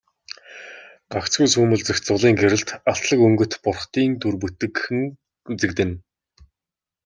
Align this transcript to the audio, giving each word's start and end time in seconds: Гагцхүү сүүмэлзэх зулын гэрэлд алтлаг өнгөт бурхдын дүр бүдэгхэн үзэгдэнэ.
Гагцхүү 1.11 1.47
сүүмэлзэх 1.53 1.97
зулын 2.05 2.35
гэрэлд 2.41 2.69
алтлаг 2.91 3.19
өнгөт 3.27 3.53
бурхдын 3.63 4.11
дүр 4.21 4.35
бүдэгхэн 4.41 5.01
үзэгдэнэ. 5.51 5.93